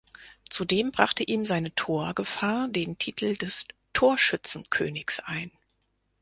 [0.49, 5.51] Zudem brachte ihm seine Torgefahr den Titel des Torschützenkönigs ein.